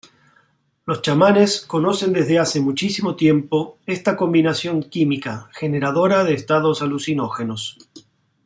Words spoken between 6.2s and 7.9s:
de estados alucinógenos.